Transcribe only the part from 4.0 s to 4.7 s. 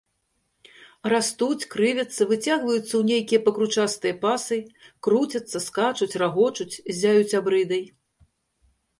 пасы,